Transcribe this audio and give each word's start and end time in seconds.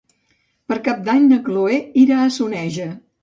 Per 0.71 0.77
Cap 0.87 1.03
d'Any 1.09 1.27
na 1.33 1.39
Chloé 1.49 1.77
irà 2.05 2.19
a 2.23 2.31
Soneja. 2.39 2.89